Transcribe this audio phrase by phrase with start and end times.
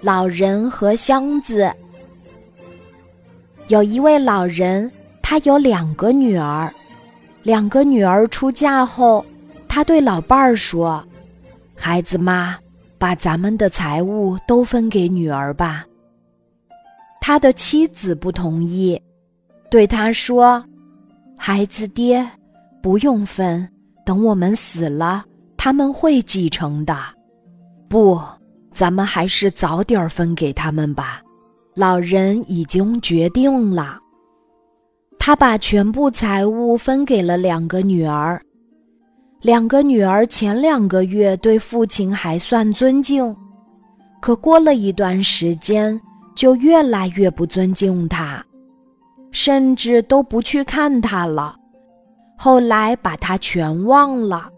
[0.00, 1.72] 老人和箱子。
[3.68, 4.90] 有一位老人，
[5.22, 6.72] 他有两个女儿，
[7.42, 9.24] 两个女儿出嫁后，
[9.68, 11.04] 他对老伴儿说
[11.76, 12.58] ：“孩子妈，
[12.98, 15.84] 把咱们的财物都分给女儿吧。”
[17.20, 19.00] 他的妻子不同意，
[19.70, 20.64] 对他说
[21.36, 22.26] ：“孩子爹，
[22.82, 23.68] 不用分，
[24.04, 25.24] 等我们死了，
[25.56, 26.96] 他们会继承的。
[27.88, 28.20] 不，
[28.70, 31.20] 咱们还是早点分给他们吧。”
[31.74, 33.98] 老人已经决定了，
[35.18, 38.40] 他把全部财物分给了两个女儿。
[39.40, 43.34] 两个女儿前两个月对父亲还算尊敬，
[44.20, 46.00] 可过了一段时间。
[46.36, 48.42] 就越来越不尊敬他，
[49.30, 51.54] 甚至都不去看他了。
[52.38, 54.48] 后来把他全忘了。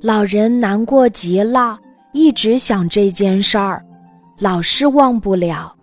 [0.00, 1.78] 老人难过极了，
[2.14, 3.84] 一直想这件事儿，
[4.38, 5.74] 老是忘不了。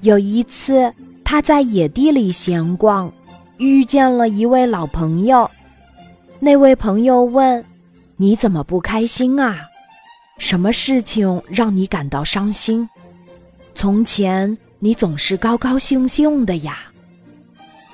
[0.00, 3.12] 有一次，他在野地里闲逛，
[3.58, 5.48] 遇见了一位老朋友。
[6.40, 7.62] 那位朋友问
[8.16, 9.60] ：“你怎么不开心啊？
[10.38, 12.88] 什么事情让你感到伤心？”
[13.74, 16.78] 从前你总是高高兴兴的呀。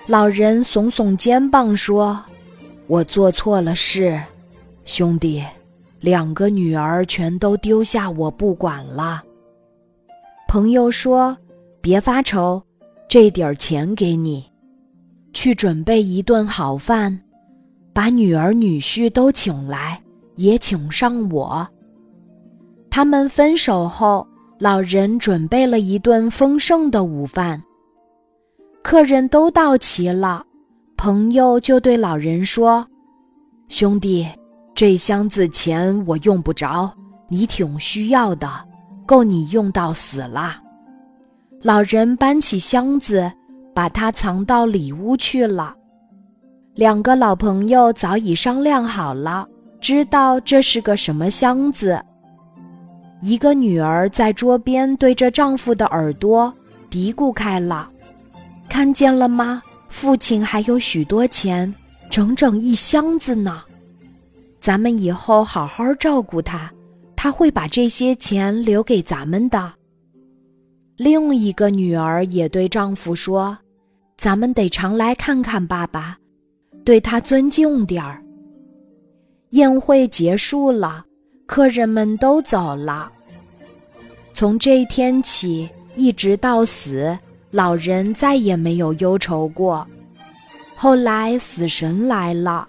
[0.06, 2.22] 老人耸耸肩膀说
[2.86, 4.22] ：“我做错了事，
[4.84, 5.42] 兄弟，
[6.04, 9.22] 两个女儿全都丢下我不管了。”
[10.46, 11.36] 朋友说
[11.80, 12.62] ：“别发愁，
[13.08, 14.44] 这点儿钱给你，
[15.32, 17.18] 去准备一顿好饭，
[17.92, 20.00] 把女儿女婿都请来，
[20.36, 21.66] 也请上我。”
[22.90, 24.26] 他们分手后。
[24.60, 27.60] 老人准备了一顿丰盛的午饭，
[28.84, 30.46] 客人都到齐了，
[30.96, 32.86] 朋友就对老人说
[33.68, 34.26] ：“兄弟，
[34.74, 36.92] 这箱子钱我用不着，
[37.28, 38.50] 你挺需要的，
[39.06, 40.60] 够你用到死了。”
[41.62, 43.30] 老人搬起箱子，
[43.72, 45.74] 把它藏到里屋去了。
[46.74, 49.46] 两个老朋友早已商量好了，
[49.80, 52.02] 知道这是个什么箱子。
[53.22, 56.52] 一个女儿在桌边对着丈夫的耳朵
[56.90, 57.88] 嘀咕开了
[58.68, 59.62] ：“看见了吗？
[59.88, 61.72] 父亲还有许多钱，
[62.10, 63.62] 整整一箱子呢。
[64.64, 66.72] 咱们以后好好照顾他，
[67.14, 69.70] 他会把这些钱留给咱们的。”
[70.96, 73.58] 另一个女儿也对丈夫说
[74.16, 76.16] ：“咱们得常来看看爸爸，
[76.82, 78.24] 对他尊敬点儿。”
[79.52, 81.04] 宴会结束了。
[81.44, 83.12] 客人们都走了。
[84.32, 87.18] 从这一天起，一直到死，
[87.50, 89.86] 老人再也没有忧愁过。
[90.74, 92.66] 后来死神来了，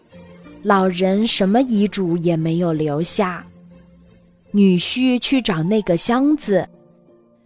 [0.66, 3.46] 老人什么遗嘱也没有留下。
[4.50, 6.68] 女婿去找那个箱子，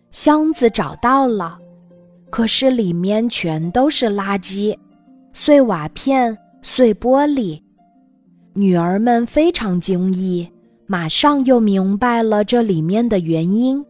[0.09, 1.59] 箱子找到了，
[2.29, 4.73] 可是里面全都是垃圾，
[5.33, 7.61] 碎瓦片、碎玻璃。
[8.53, 10.49] 女儿们非常惊异。
[10.87, 13.85] 马上又明白了这里面的原因，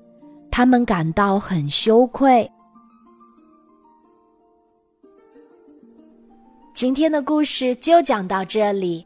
[0.49, 2.49] 他们感到很羞愧。
[6.73, 9.05] 今天的故事就讲到这里，